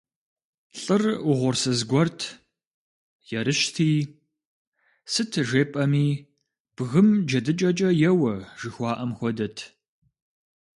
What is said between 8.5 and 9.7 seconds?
жухуаӏэм хуэдэт.